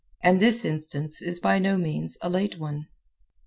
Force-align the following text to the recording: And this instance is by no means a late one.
And 0.23 0.39
this 0.39 0.65
instance 0.65 1.21
is 1.21 1.39
by 1.39 1.59
no 1.59 1.77
means 1.77 2.17
a 2.23 2.27
late 2.31 2.57
one. 2.57 2.87